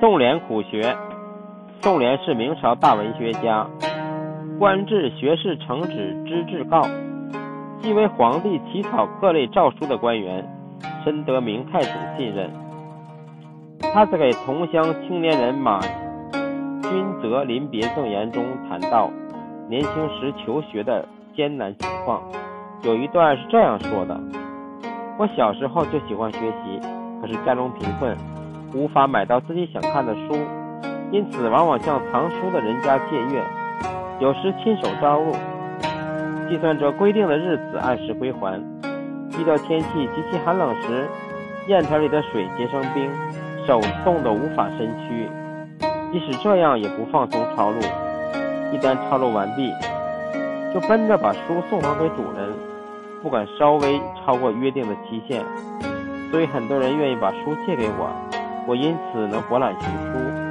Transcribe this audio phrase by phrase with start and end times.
[0.00, 0.96] 宋濂苦学。
[1.82, 3.66] 宋濂是明朝大文学家，
[4.58, 6.88] 官至学士承旨知制诰，
[7.82, 10.42] 既为皇帝起草各类诏书的官员，
[11.04, 12.50] 深得明太祖信任。
[13.92, 19.10] 他在给同乡青年人马君泽临别赠言中谈到
[19.68, 21.06] 年轻时求学的
[21.36, 22.22] 艰难情况，
[22.84, 24.18] 有一段是这样说的
[25.20, 26.80] ：“我小时候就喜欢学习，
[27.20, 28.16] 可是家中贫困。”
[28.72, 30.36] 无法买到自己想看的书，
[31.10, 33.42] 因此往往向藏书的人家借阅，
[34.20, 35.32] 有时亲手招录，
[36.48, 38.60] 计算着规定的日子按时归还。
[39.38, 41.08] 遇到天气极其寒冷时，
[41.66, 43.10] 砚台里的水结成冰，
[43.66, 45.28] 手冻得无法伸屈，
[46.12, 47.78] 即使这样也不放松抄录。
[48.72, 49.72] 一旦抄录完毕，
[50.72, 52.48] 就奔着把书送还给主人，
[53.20, 55.44] 不敢稍微超过约定的期限。
[56.30, 58.08] 所以很多人愿意把书借给我。
[58.66, 60.49] 我因此能博览群书。